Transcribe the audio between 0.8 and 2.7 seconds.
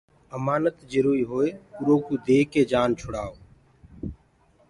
جروئي هوئي اروئو ديڪي